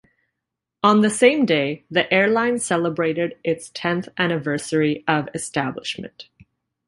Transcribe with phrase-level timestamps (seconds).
[0.81, 6.27] On the same day, the airline celebrated its tenth anniversary of establishment.